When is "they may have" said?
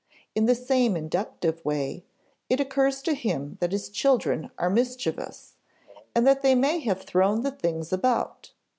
6.41-7.03